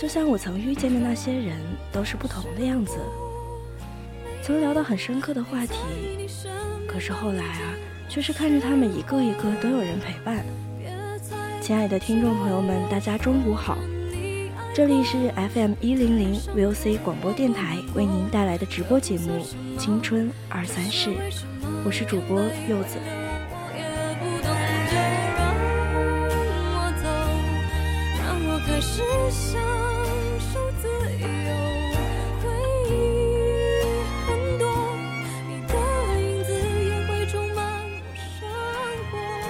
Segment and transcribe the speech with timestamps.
[0.00, 1.56] 就像我曾遇见的那些人，
[1.92, 2.98] 都是不同的样子。
[4.42, 5.74] 曾聊到很深刻的话题，
[6.88, 7.74] 可是后来啊，
[8.08, 10.44] 却是看着他们一个一个都有人陪伴。
[11.60, 13.78] 亲爱的听众朋友们，大家中午好，
[14.74, 19.38] 这里是 FM 一零零 VOC 广播电台为您带来的直播节目
[19.78, 21.10] 《青春二三事》，
[21.84, 23.21] 我是主播柚子。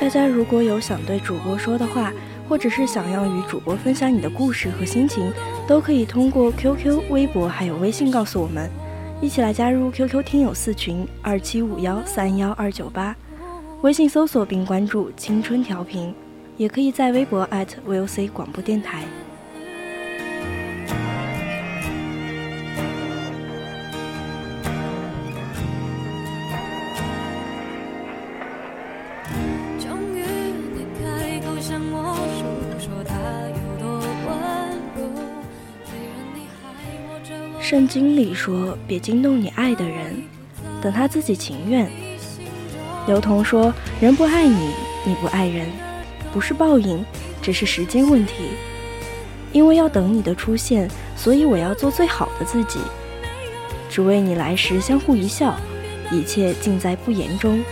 [0.03, 2.13] 大家如果有想对主播说的话，
[2.49, 5.33] 或者是想要与主播分享你的故事和心情，
[5.65, 8.69] 都可以通过 QQ、微博还有微信告诉我们，
[9.21, 13.15] 一起来加入 QQ 听友四群二七五幺三幺二九八，
[13.83, 16.13] 微信搜索并关注“青春调频”，
[16.59, 17.49] 也可以在微博
[17.87, 19.05] @VOC 广播电台。
[37.73, 40.23] 圣经里说：“别惊动你爱的人，
[40.83, 41.91] 等他自己情愿。”
[43.09, 44.73] 刘同说：“人不爱你，
[45.07, 45.67] 你不爱人，
[46.35, 47.03] 不是报应，
[47.41, 48.35] 只是时间问题。
[49.53, 52.79] 因为要等你的出现，所以我要做最好的自己，
[53.89, 55.57] 只为你来时相互一笑，
[56.11, 57.65] 一切尽在不言中。”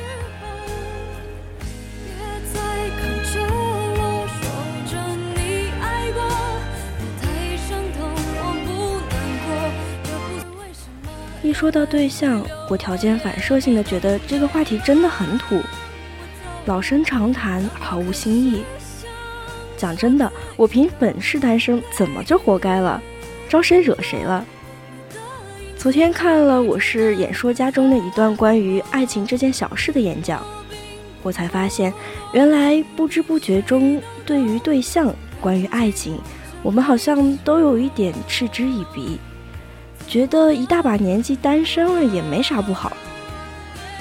[11.60, 15.60] 说到对象，我条件反射性的觉得这个话题真的很土，
[16.65, 18.65] 老生常谈，毫无新意。
[19.76, 23.03] 讲真的，我凭本事单身，怎么就活该了？
[23.47, 24.43] 招谁惹谁了？
[25.76, 30.43] 昨天看了《我是演说家》中的一段关于爱情这件小事的演讲，
[31.22, 31.93] 我才发现，
[32.32, 36.19] 原来不知不觉中，对于对象，关于爱情，
[36.62, 39.20] 我们好像都有一点嗤之以鼻。
[40.10, 42.97] 觉得一大把年纪单身了也没啥不好，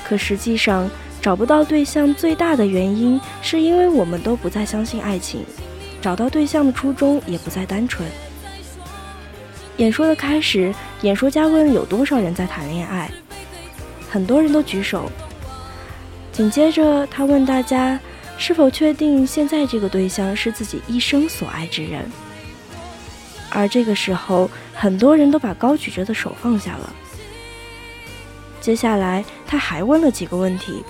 [0.03, 0.90] 可实际上
[1.22, 5.46] 找不到对象最大的原因，是因为我们都不再相信爱情，
[6.02, 8.09] 找到对象的初衷也不再单纯。
[9.78, 13.12] 演说的开始，演说家问有多少人在谈恋爱，
[14.09, 15.12] 很多人都举手。
[16.31, 18.00] 紧接着他问大家
[18.36, 22.03] 是否确定现在这个对象是自己一生所爱之人。
[23.52, 26.94] 而这个时候，很多人都把高举着的手放下了。
[28.62, 30.84] 接下来，他还问了几个问题：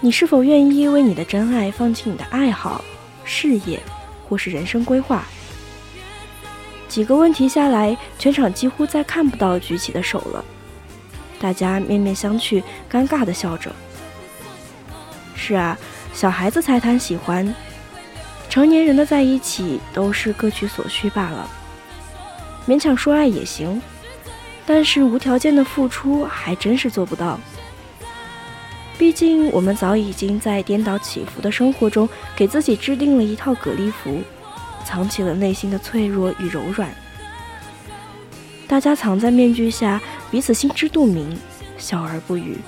[0.00, 2.84] 你是否愿意为你的真爱放弃你的爱好、
[3.24, 3.80] 事业，
[4.28, 5.24] 或是人生规划？
[6.88, 10.44] 几个问题下来，全场几乎再看不到举起的手了，
[11.40, 13.72] 大家面面相觑，尴尬的笑着。
[15.34, 15.76] 是啊，
[16.12, 17.52] 小孩子才谈喜欢。
[18.52, 21.48] 成年人的在一起都是各取所需罢了，
[22.68, 23.80] 勉强说爱也行，
[24.66, 27.40] 但是无条件的付出还真是做不到。
[28.98, 32.06] 毕竟我们早已经在颠倒起伏的生活中
[32.36, 34.20] 给自己制定了一套隔离服，
[34.84, 36.90] 藏起了内心的脆弱与柔软。
[38.68, 39.98] 大家藏在面具下，
[40.30, 41.34] 彼此心知肚明，
[41.78, 42.58] 笑而不语。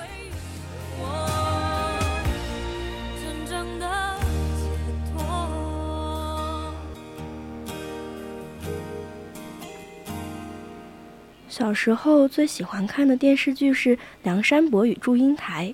[11.57, 15.69] 小时候最喜欢看的电视剧是《梁山伯与祝英台》，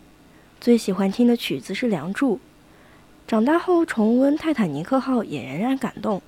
[0.61, 2.37] 最喜欢听的曲子是《梁祝》。
[3.27, 6.21] 长大后重温《泰坦尼克号》也仍然感动。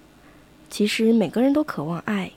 [0.71, 2.33] 其实每个人都渴望爱，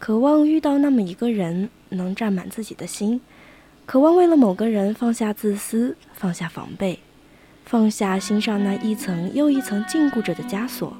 [0.00, 3.20] 渴望遇到那么一个人能占满自己的心，
[3.84, 6.98] 渴望为了某个人放下自私，放下防备，
[7.64, 10.96] 放下心上那一层又一层禁锢着的枷锁。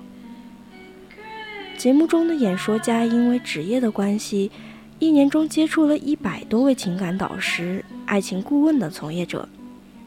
[1.77, 4.53] 节目中的演说家因为职业的关系。
[4.99, 9.47] 一年中接触了一百多位情感导师、爱情顾问等从业者，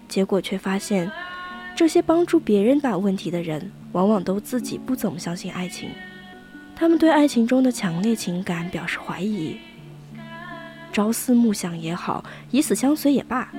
[0.07, 1.11] 结果却发现，
[1.75, 5.89] 这些帮助别人把问题的人，往往都自己不怎么相信爱情。
[6.75, 9.57] 他们对爱情中的强烈情感表示怀疑，
[10.91, 13.51] 朝思暮想也好，以死相随也罢，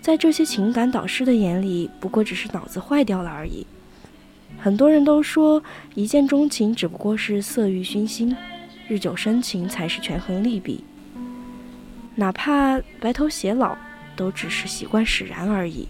[0.00, 3.64] 在这些情感导师的眼里，不过只是脑子坏掉了而已。
[4.58, 5.62] 很多人都说，
[5.94, 8.36] 一见钟情只不过是色欲熏心。
[8.88, 10.84] 日久生情才是权衡利弊，
[12.14, 13.76] 哪怕白头偕老，
[14.14, 15.88] 都只是习惯使然而已。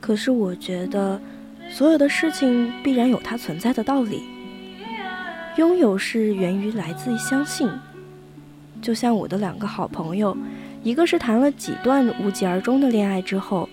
[0.00, 1.20] 可是我觉得，
[1.68, 4.22] 所有的事情必然有它存在的道理。
[5.56, 7.68] 拥有是源于来自于相信，
[8.80, 10.36] 就像我的两个好朋友，
[10.84, 13.68] 一个是谈了几段无疾而终的恋爱之后，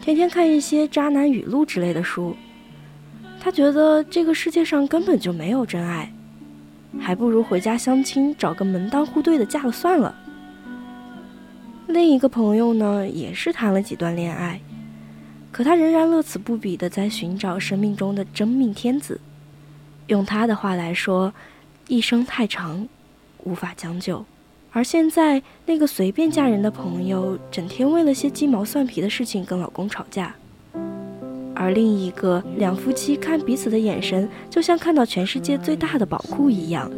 [0.00, 2.34] 天天看一些渣男语录之类的书。
[3.44, 6.10] 他觉得这个世界上根本就没有真爱，
[6.98, 10.14] 还不如回家相亲，找个门当户对的嫁了算了。
[11.86, 14.62] 另一个朋友呢，也是谈了几段恋爱，
[15.52, 19.20] 可他仍然乐此不疲的在寻找生命中的真命天子。
[20.06, 21.34] 用他的话来说，
[21.88, 22.88] 一生太长，
[23.42, 24.24] 无法将就。
[24.72, 30.34] 而现在，那个随便嫁人的朋友，整天为了些鸡毛蒜皮的事情跟老公吵架。
[31.64, 36.90] 而另一个两夫妻看彼此的眼神，就像看到全世界最大的宝库一样，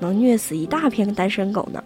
[0.00, 1.84] 能虐死一大片单身狗呢。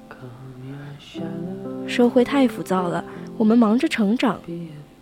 [1.86, 3.04] 社会太浮躁了，
[3.36, 4.40] 我们忙着成长，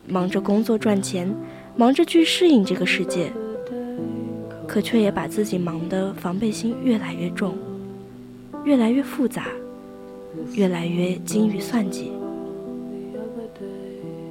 [0.09, 1.33] 忙着工作赚钱，
[1.77, 3.33] 忙着去适应这个世界，
[4.67, 7.57] 可却也把自己忙得防备心越来越重，
[8.65, 9.47] 越来越复杂，
[10.55, 12.11] 越来越精于算计。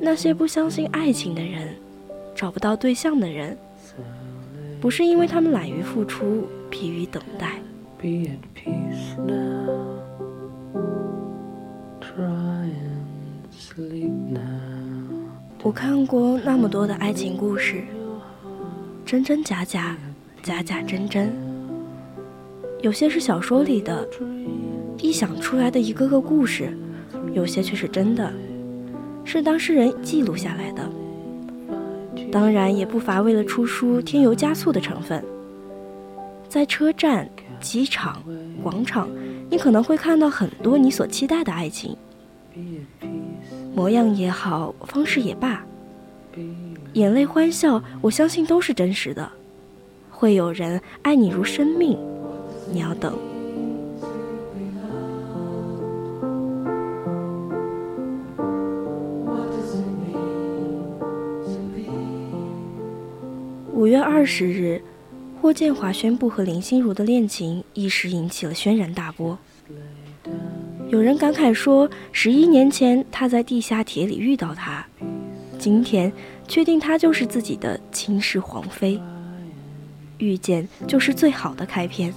[0.02, 1.76] 那些不相信爱情的人。
[2.44, 3.58] 找不到对象的人，
[4.82, 7.54] 不是因为他们懒于付出、疲于等待。
[15.64, 17.82] 我看过那么多的爱情故事，
[19.06, 19.96] 真真假假，
[20.42, 21.34] 假假真真。
[22.82, 24.06] 有些是小说里的，
[24.98, 26.66] 臆想出来的一个个故事；
[27.32, 28.34] 有些却是真的，
[29.24, 30.84] 是当事人记录下来的。
[32.34, 35.24] 当然也不乏为了出书添油加醋的成分。
[36.50, 38.24] 在车站、机场、
[38.64, 39.08] 广场，
[39.52, 41.96] 你可能会看到很多你所期待的爱情，
[43.76, 45.64] 模样也好，方式也罢，
[46.94, 49.32] 眼泪欢笑，我相信都是真实的。
[50.10, 51.96] 会有人爱你如生命，
[52.72, 53.16] 你要等。
[63.94, 64.82] 月二十日，
[65.40, 69.38] 霍建华宣布和林心如的恋情，一时引起了轩然大波。
[70.90, 74.84] 有人感慨说，十一年前他在地下铁里遇到她，
[75.60, 76.12] 今天
[76.48, 79.00] 确定她就是自己的倾世皇妃。
[80.18, 82.12] 遇见就是最好的开篇。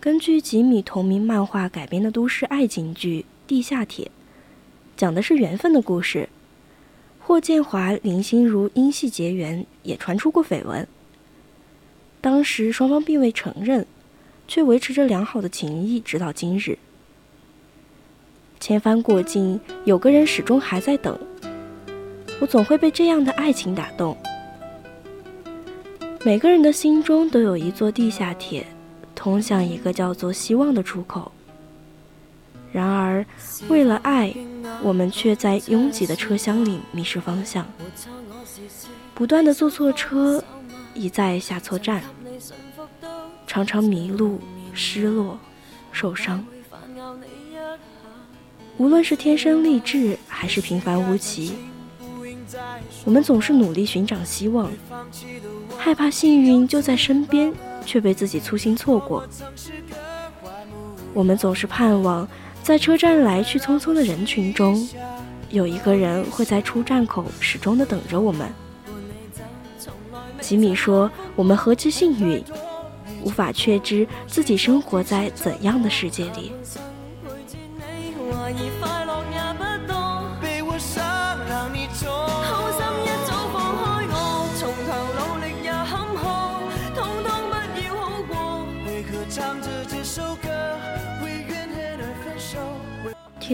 [0.00, 4.06] 根据吉米同名漫画改编的都市爱情剧《地下铁》，
[4.96, 6.26] 讲的是缘分的故事。
[7.26, 10.86] 霍建华、林心如因戏结缘，也传出过绯闻。
[12.20, 13.86] 当时双方并未承认，
[14.46, 16.78] 却维持着良好的情谊，直到今日。
[18.60, 21.18] 千帆过尽，有个人始终还在等。
[22.40, 24.14] 我总会被这样的爱情打动。
[26.26, 28.66] 每个人的心中都有一座地下铁，
[29.14, 31.32] 通向一个叫做希望的出口。
[32.74, 33.24] 然而，
[33.68, 34.34] 为了爱，
[34.82, 37.64] 我们却在拥挤的车厢里迷失方向，
[39.14, 40.42] 不断的坐错车，
[40.92, 42.02] 一再下错站，
[43.46, 44.40] 常常迷路、
[44.72, 45.38] 失落、
[45.92, 46.44] 受伤。
[48.76, 51.54] 无论是天生丽质，还是平凡无奇，
[53.04, 54.68] 我们总是努力寻找希望，
[55.78, 57.54] 害怕幸运就在身边，
[57.86, 59.24] 却被自己粗心错过。
[61.12, 62.28] 我们总是盼望。
[62.64, 64.88] 在车站来去匆匆的人群中，
[65.50, 68.50] 有一个人会在出站口始终的等着我们。
[70.40, 72.42] 吉米说：“我们何其幸运，
[73.22, 76.52] 无法确知自己生活在怎样的世界里。”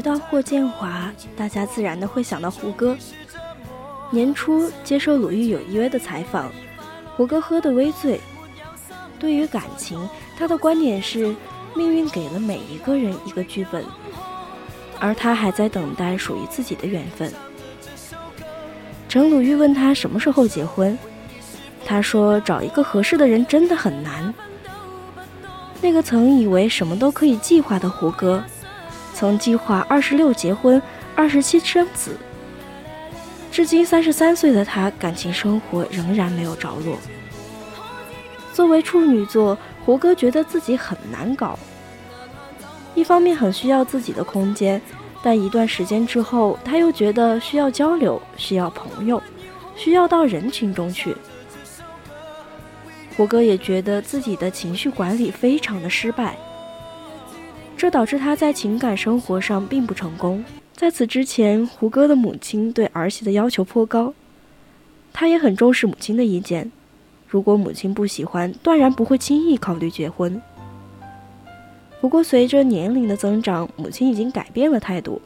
[0.00, 2.97] 提到霍建华，大家自然的会想到胡歌。
[4.09, 6.50] 年初接受鲁豫有约的采访，
[7.14, 8.19] 胡歌喝得微醉。
[9.19, 11.37] 对于感情，他的观点是：
[11.76, 13.85] 命运给了每一个人一个剧本，
[14.99, 17.30] 而他还在等待属于自己的缘分。
[19.07, 20.99] 陈鲁豫问他什么时候结婚，
[21.85, 24.33] 他说：找一个合适的人真的很难。
[25.83, 28.42] 那个曾以为什么都可以计划的胡歌。
[29.21, 30.81] 曾计划二十六结婚，
[31.15, 32.17] 二十七生子。
[33.53, 36.97] 至今三十三岁的他，感情生活仍然没有着落。
[38.55, 41.59] 作为处女座，胡歌觉得自己很难搞。
[42.95, 44.81] 一方面很需要自己的空间，
[45.23, 49.23] 但一段时间之后，他又觉得需要交流，需要朋友，
[49.77, 51.15] 需要到人群中去。
[53.19, 56.39] 胡歌也觉得自己的情绪管理非常的失败。
[57.80, 60.44] 这导致他在情感生活上并不成功。
[60.75, 64.12] 在此之前，胡歌的母亲对儿媳的要求颇高，
[65.14, 66.70] 他也很重视母亲的意见。
[67.26, 70.42] 如果母亲不喜欢，断然不会轻易考虑结婚。
[72.02, 75.18] 不过，随着年龄的增长，母亲已经改变了态度。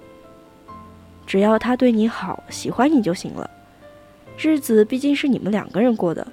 [1.27, 3.51] 只要他对你好，喜欢你就行了。
[4.39, 6.25] 日子毕竟是你们两个人过的。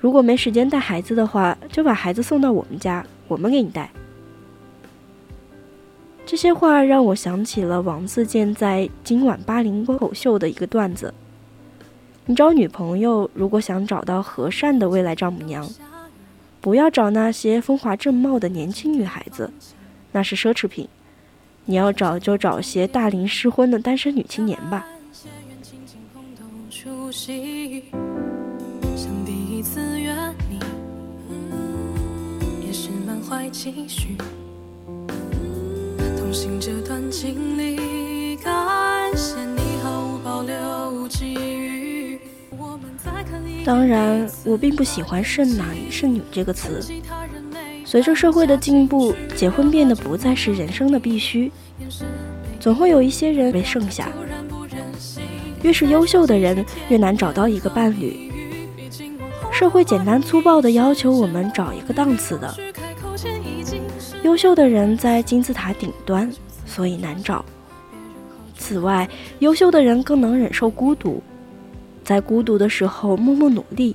[0.00, 3.88] 如果没时间带孩子的话，就把孩子送到我们家，我们给你带。
[6.26, 11.14] 这些话让我想起了王自健在《今晚八零脱口秀》的一个段子：
[12.24, 15.64] 你找女朋友，如果想找到和善的未来丈母娘，
[16.60, 19.52] 不要找那些风华正茂的年轻女孩子，
[20.10, 20.88] 那是奢侈品。
[21.64, 24.84] 你要找就找些大龄失婚的单身女青年吧。
[32.66, 34.16] 也是满怀期许。
[36.18, 38.54] 同行这段经历，感
[39.16, 42.20] 谢你毫无保留给予。
[43.64, 46.80] 当然，我并不喜欢“剩男剩女”这个词。
[47.84, 51.50] 随着社会的进步，结婚变得不再是人生的必须，
[52.60, 54.08] 总会有一些人被剩下。
[55.62, 58.30] 越是优秀的人，越难找到一个伴侣。
[59.52, 62.54] 社会简单粗暴地要求我们找一个档次的。
[64.26, 66.28] 优秀的人在金字塔顶端，
[66.66, 67.44] 所以难找。
[68.58, 71.22] 此外，优秀的人更能忍受孤独，
[72.02, 73.94] 在孤独的时候默默努力，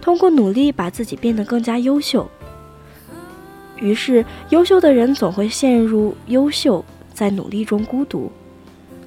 [0.00, 2.30] 通过努力把自己变得更加优秀。
[3.80, 8.30] 于是，优秀的人总会陷入优秀在努力中孤独，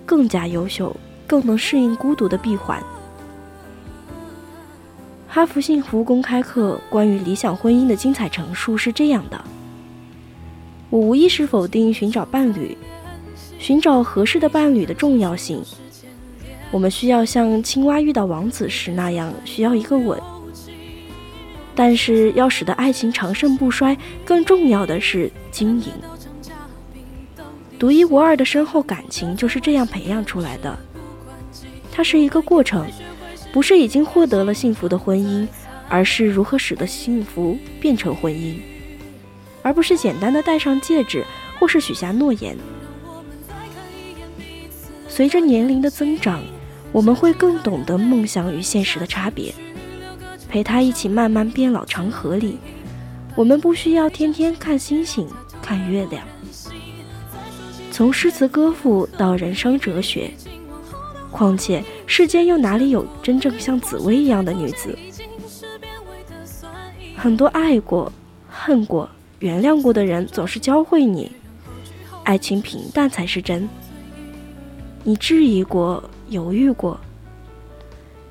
[0.05, 0.93] 更加优秀，
[1.25, 2.84] 更能适应孤独的闭环。
[5.25, 9.41] 哈佛幸福公开课关于理想婚姻的精彩陈述是这样的。
[10.89, 12.77] 我无意识否定寻找伴侣，
[13.60, 15.62] 寻找合适的伴侣的重要性。
[16.72, 20.20] 我们需要像青蛙遇到王子时那样，需要一个吻。
[21.75, 25.91] 但是要使得爱情长盛不衰，更重要的是经营。
[27.77, 30.75] 独一无二的深厚感情就是这样培养出来的。
[31.91, 32.88] 它是一个过程，
[33.51, 35.48] 不是已经获得了幸福的婚姻，
[35.88, 38.56] 而是如何使得幸福变成婚姻。
[39.67, 41.25] 而不是简单的戴上戒指，
[41.59, 42.57] 或是许下诺言。
[45.09, 46.41] 随着年龄的增长，
[46.93, 49.53] 我们会更懂得梦想与现实的差别。
[50.47, 52.59] 陪他一起慢慢变老长河里，
[53.36, 55.27] 我们不需要天天看星星、
[55.62, 56.24] 看月亮。
[57.91, 60.31] 从诗词歌赋到人生哲学，
[61.29, 64.97] 况且世间又哪里有真正像紫薇一样的女子？
[67.17, 68.09] 很多爱过，
[68.47, 69.09] 恨过。
[69.39, 71.32] 原谅过的人总是教会你，
[72.24, 73.70] 爱情平淡才是真。
[75.03, 77.00] 你质疑过，犹豫过，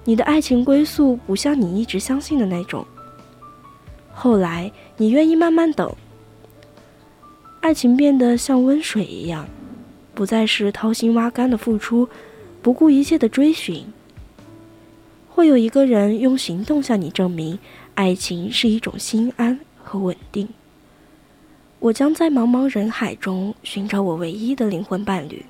[0.05, 2.85] 你的爱情归宿不像你一直相信的那种。
[4.13, 5.95] 后来你愿意慢慢等，
[7.61, 9.49] 爱情变得像温水一样，
[10.13, 12.09] 不再是掏心挖肝的付出，
[12.61, 13.85] 不顾一切的追寻。
[15.29, 17.59] 会有一个人用行动向你证明，
[17.95, 20.49] 爱情是一种心安和稳定。
[21.79, 25.45] 我将在茫茫人海中寻找我唯一的灵魂伴侣。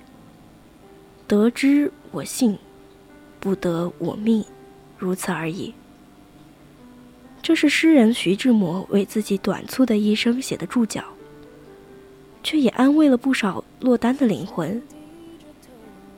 [1.27, 2.59] 得之我幸，
[3.41, 4.45] 不得我命，
[4.99, 5.73] 如此而已。
[7.43, 11.05] 这是诗人徐志摩为自己短促的一生写的注脚，
[12.43, 14.83] 却也安慰了不少落单的灵魂。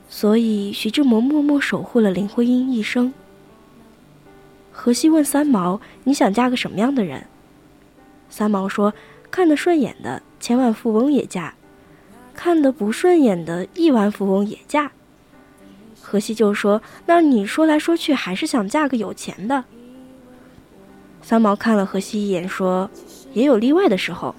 [0.09, 3.13] 所以，徐志摩默默守护了林徽因一生。
[4.71, 7.27] 荷西问三毛：“你想嫁个什么样的人？”
[8.29, 8.93] 三毛说
[9.31, 11.53] ：“看得顺眼的千万富翁也嫁，
[12.33, 14.91] 看得不顺眼的亿万富翁也嫁。”
[16.01, 19.63] 荷西就说：“那你说来说去还是想嫁个有钱的。”
[21.21, 22.89] 三毛看了荷西一眼，说
[23.33, 24.33] ：“也有例外的时候。”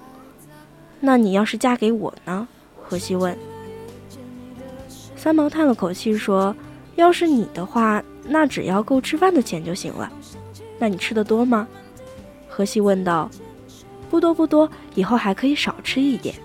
[0.99, 2.47] 那你要是嫁给我呢？
[2.81, 3.37] 荷西问。
[5.15, 6.55] 三毛叹了口气说
[6.95, 10.11] ：“要是你的话，那只要够吃饭的钱就行了。
[10.77, 11.67] 那你吃的多吗？”
[12.49, 13.29] 荷西问道。
[14.11, 16.35] “不多不多，以后还可以少吃一点。”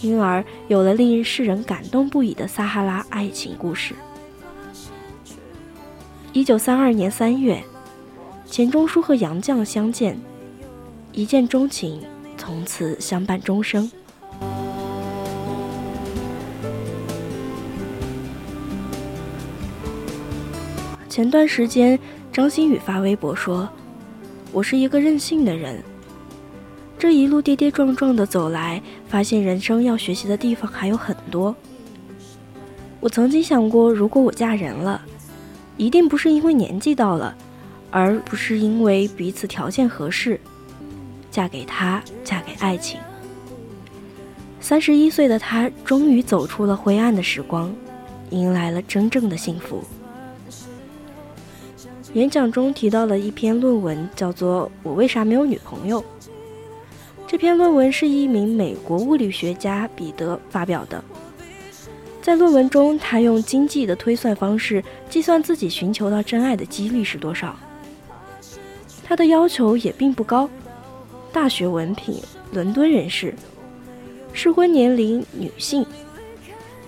[0.00, 3.94] 因而有了令世人感动不已的撒哈拉爱情故事。
[6.32, 7.62] 一九三二年三月，
[8.46, 10.18] 钱钟书和杨绛相见，
[11.12, 12.02] 一见钟情，
[12.36, 13.90] 从此相伴终生。
[21.08, 21.98] 前段时间，
[22.32, 23.68] 张馨予发微博说
[24.50, 25.80] ：“我是一个任性的人。
[27.02, 31.52] 这一路跌跌撞撞的走来，发现人生要学习的地方还有很多。
[33.00, 35.02] 我曾经想过，如果我嫁人了，
[35.76, 37.36] 一定不是因为年纪到了，
[37.90, 40.40] 而不是因为彼此条件合适，
[41.28, 43.00] 嫁给他，嫁给爱情。
[44.60, 47.74] 三十一岁的他，终于走出了灰暗的时光，
[48.30, 49.82] 迎来了真正的幸福。”
[52.14, 56.00] 演讲中提到了一篇论文，叫做《我为啥没有女朋友》。
[57.32, 61.02] 这篇论文是一名美国物理学家彼得发表的。
[62.20, 67.56] 在论文中，他用经济的推算方式计算自己寻求到真爱的几率是多少。
[69.02, 70.46] 他的要求也并不高，
[71.32, 72.20] 大学文凭，
[72.52, 73.34] 伦敦人士，
[74.34, 75.86] 适婚年龄女性。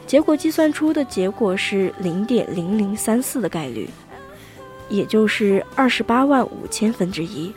[0.06, 3.88] 结果计算出的结果是零点零零三四的概率。
[4.90, 7.50] 也就是二十八万五千分之一。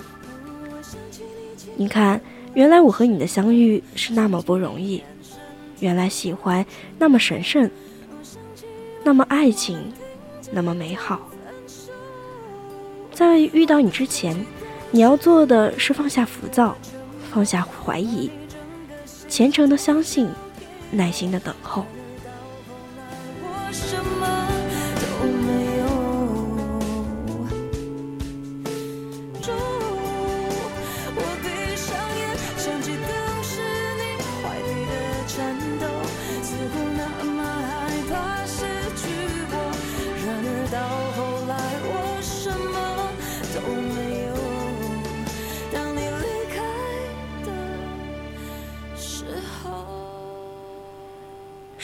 [1.75, 2.21] 你看，
[2.57, 5.03] 原来我和你的相遇是那么不容易，
[5.79, 6.65] 原来喜欢
[6.97, 7.69] 那么神圣，
[9.03, 9.93] 那么爱情
[10.51, 11.19] 那么美好。
[13.13, 14.35] 在遇到你之前，
[14.89, 16.75] 你要做的是放下浮躁，
[17.31, 18.31] 放下怀疑，
[19.29, 20.27] 虔诚的相信，
[20.89, 21.85] 耐心的等候。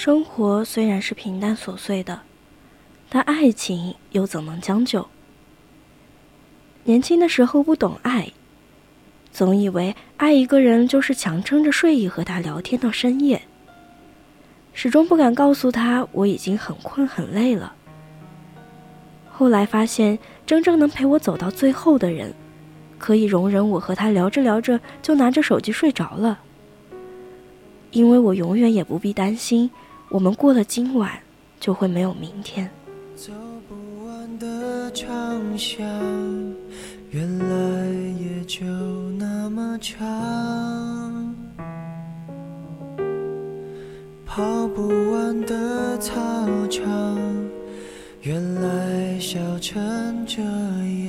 [0.05, 2.19] 生活虽然是平淡琐碎的，
[3.07, 5.07] 但爱情又怎能将就？
[6.83, 8.29] 年轻的时候不懂爱，
[9.31, 13.43] 总以为爱一个人就是强撑着睡意和他聊天到深夜，
[14.73, 17.73] 始终不敢告诉他我已经很困很累了。
[19.31, 22.33] 后来发现，真正能陪我走到最后的人，
[22.99, 26.41] 可以容忍我和他聊着聊着就拿着手机睡着了，
[27.91, 29.71] 因为我永远也不必担心。
[30.13, 31.11] 我们过了今晚，
[31.59, 32.69] 就会没有明天。
[33.15, 33.33] 走
[33.67, 35.83] 不完的长巷，
[37.09, 37.87] 原来
[38.21, 38.63] 也就
[39.17, 39.97] 那么长。
[44.23, 46.13] 跑不完的操
[46.69, 47.17] 场，
[48.21, 51.02] 原来笑成这样。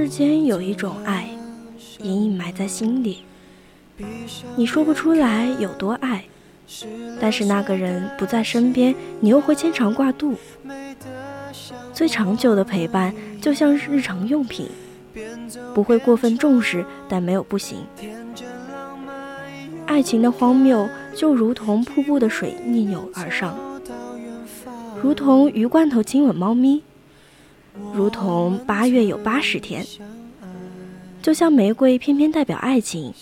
[0.00, 1.28] 世间有一种爱，
[2.04, 3.24] 隐隐埋在心里，
[4.54, 6.24] 你说不出来有多爱，
[7.20, 10.36] 但是那个人不在身边，你又会牵肠挂肚。
[11.92, 14.68] 最长久的陪伴，就像日常用品，
[15.74, 17.78] 不会过分重视，但没有不行。
[19.84, 23.58] 爱情的荒谬，就如同瀑布的水逆流而上，
[25.02, 26.84] 如同鱼罐头亲吻猫咪。
[27.94, 29.84] 如同八月有八十天，
[31.22, 33.12] 就像玫瑰偏偏代表爱情，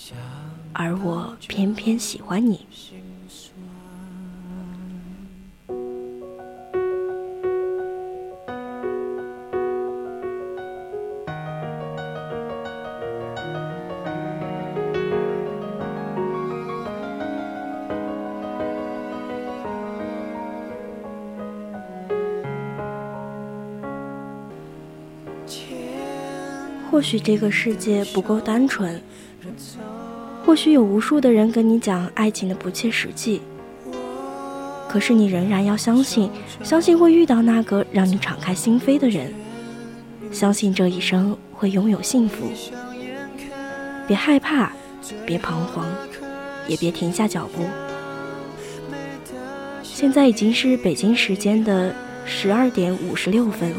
[0.72, 2.66] 而我偏偏喜欢你。
[26.96, 28.98] 或许这个世界不够单纯，
[30.46, 33.42] 或许有无数的人跟你讲爱情的不切实际，
[34.88, 36.30] 可是你仍然要相信，
[36.62, 39.30] 相信会遇到那个让你敞开心扉的人，
[40.32, 42.46] 相信这一生会拥有幸福。
[44.06, 44.72] 别害怕，
[45.26, 45.84] 别彷徨，
[46.66, 47.62] 也别停下脚步。
[49.82, 53.74] 现在已经是北京时间的十二点五十六分。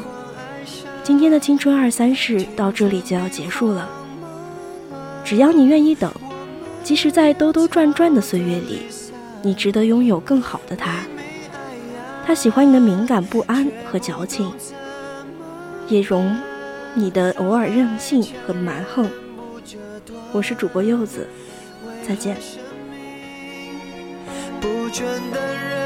[1.08, 3.90] 今天的青春二三事到这里就要结束了。
[5.24, 6.12] 只要你愿意等，
[6.84, 8.82] 即使在兜兜转转的岁月里，
[9.42, 11.06] 你值得拥有更好的他。
[12.26, 14.52] 他喜欢你的敏感不安和矫情，
[15.88, 16.38] 也容
[16.94, 19.10] 你的偶尔任性和蛮横。
[20.34, 21.26] 我是主播柚子，
[22.06, 22.36] 再见。
[24.60, 25.77] 不倦的人